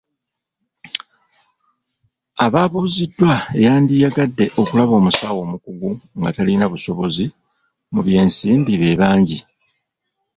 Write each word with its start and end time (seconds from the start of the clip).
Abaabuuziddwa 2.45 3.33
eyandiyagadde 3.57 4.45
okulaba 4.61 4.93
omusawo 4.99 5.37
omukugu 5.45 5.91
nga 6.19 6.29
talina 6.35 6.65
busobozi 6.71 7.25
mu 7.93 7.99
by'ensimbi 8.05 8.73
bebangi. 8.81 9.39